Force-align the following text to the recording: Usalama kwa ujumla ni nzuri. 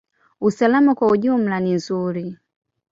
Usalama 0.41 0.95
kwa 0.95 1.11
ujumla 1.11 1.59
ni 1.59 1.73
nzuri. 1.73 2.37